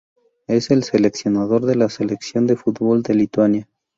[0.47, 3.69] Es el seleccionador de la selección de fútbol de Lituania.